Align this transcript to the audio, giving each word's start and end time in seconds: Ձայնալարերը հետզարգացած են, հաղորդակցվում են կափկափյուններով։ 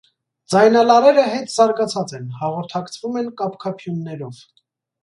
Ձայնալարերը 0.53 1.25
հետզարգացած 1.35 2.17
են, 2.21 2.27
հաղորդակցվում 2.41 3.21
են 3.25 3.33
կափկափյուններով։ 3.45 4.43